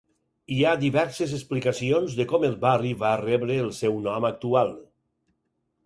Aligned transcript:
Hi 0.53 0.55
ha 0.63 0.71
diverses 0.83 1.35
explicacions 1.39 2.17
de 2.21 2.27
com 2.33 2.47
el 2.49 2.57
barri 2.65 2.97
va 3.07 3.13
rebre 3.25 3.61
el 3.69 3.73
seu 3.85 4.05
nom 4.09 4.31
actual. 4.35 4.77